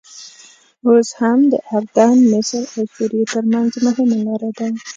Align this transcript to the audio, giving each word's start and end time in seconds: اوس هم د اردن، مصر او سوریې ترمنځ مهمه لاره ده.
اوس 0.87 1.09
هم 1.19 1.39
د 1.51 1.53
اردن، 1.69 2.17
مصر 2.31 2.61
او 2.75 2.83
سوریې 2.95 3.23
ترمنځ 3.33 3.71
مهمه 3.85 4.17
لاره 4.27 4.49
ده. 4.57 4.67